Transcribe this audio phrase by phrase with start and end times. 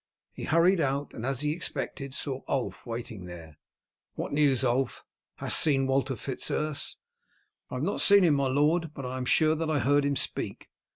[0.33, 3.59] He hurried out, and, as he expected, saw Ulf waiting there.
[4.15, 6.97] "What news, Ulf, hast seen Walter Fitz Urse?"
[7.69, 10.15] "I have not seen him, my lord, but I am sure that I heard him
[10.15, 10.69] speak.